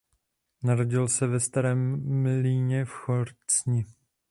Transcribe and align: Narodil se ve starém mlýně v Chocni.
Narodil 0.63 1.07
se 1.07 1.27
ve 1.27 1.39
starém 1.39 2.03
mlýně 2.23 2.85
v 2.85 2.89
Chocni. 2.89 3.85